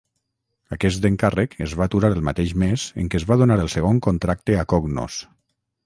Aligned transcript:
Aquest 0.75 1.05
encàrrec 1.09 1.53
es 1.67 1.75
va 1.81 1.87
aturar 1.87 2.11
el 2.15 2.25
mateix 2.31 2.55
mes 2.65 2.87
en 3.03 3.13
què 3.13 3.23
es 3.23 3.29
va 3.33 3.41
donar 3.45 3.59
el 3.67 3.73
segon 3.79 4.05
contracte 4.11 4.61
a 4.65 4.69
Cognos. 4.75 5.25